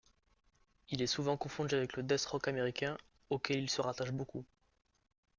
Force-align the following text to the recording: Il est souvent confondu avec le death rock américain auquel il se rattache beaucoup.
Il 0.89 1.03
est 1.03 1.05
souvent 1.05 1.37
confondu 1.37 1.75
avec 1.75 1.95
le 1.95 2.01
death 2.01 2.25
rock 2.25 2.47
américain 2.47 2.97
auquel 3.29 3.59
il 3.59 3.69
se 3.69 3.81
rattache 3.81 4.11
beaucoup. 4.11 4.43